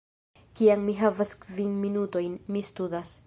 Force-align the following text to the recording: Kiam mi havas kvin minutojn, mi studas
Kiam 0.59 0.85
mi 0.87 0.95
havas 1.01 1.35
kvin 1.43 1.77
minutojn, 1.85 2.35
mi 2.57 2.67
studas 2.73 3.19